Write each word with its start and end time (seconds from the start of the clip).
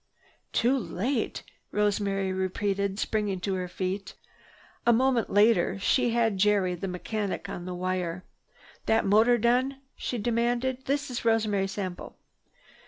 "Too 0.51 0.75
late?" 0.79 1.43
Rosemary 1.71 2.33
repeated, 2.33 2.97
springing 2.97 3.39
to 3.41 3.53
her 3.53 3.67
feet. 3.67 4.15
A 4.83 4.91
moment 4.91 5.29
later 5.29 5.77
she 5.77 6.09
had 6.09 6.39
Jerry, 6.39 6.73
the 6.73 6.87
mechanic, 6.87 7.47
on 7.47 7.65
the 7.65 7.75
wire: 7.75 8.23
"That 8.87 9.05
motor 9.05 9.37
done?" 9.37 9.79
she 9.95 10.17
demanded. 10.17 10.85
"This 10.85 11.11
is 11.11 11.23
Rosemary 11.23 11.67
Sample." 11.67 12.17